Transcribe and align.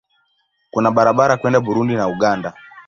Kuna 0.71 0.91
barabara 0.91 1.37
kwenda 1.37 1.59
Burundi 1.59 1.93
na 1.95 2.07
Uganda. 2.07 2.53